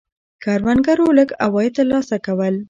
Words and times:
کروندګرو 0.43 1.07
لږ 1.17 1.29
عواید 1.45 1.71
ترلاسه 1.77 2.15
کول. 2.25 2.55